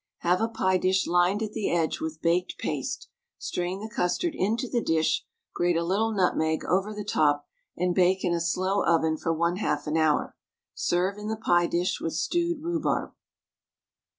Have 0.21 0.41
a 0.41 0.47
pie 0.47 0.79
dish 0.79 1.05
lined 1.05 1.43
at 1.43 1.53
the 1.53 1.69
edge 1.69 1.99
with 2.01 2.23
baked 2.23 2.57
paste, 2.57 3.07
strain 3.37 3.81
the 3.81 3.87
custard 3.95 4.33
into 4.33 4.67
the 4.67 4.81
dish, 4.81 5.23
grate 5.53 5.77
a 5.77 5.83
little 5.83 6.11
nutmeg 6.11 6.65
over 6.65 6.91
the 6.91 7.03
top, 7.03 7.45
and 7.77 7.93
bake 7.93 8.23
in 8.25 8.33
a 8.33 8.41
slow 8.41 8.83
oven 8.83 9.15
for 9.15 9.31
1/2 9.31 9.85
an 9.85 9.97
hour. 9.97 10.35
Serve 10.73 11.19
in 11.19 11.27
the 11.27 11.37
pie 11.37 11.67
dish 11.67 12.01
with 12.01 12.13
stewed 12.13 12.63
rhubarb. 12.63 13.11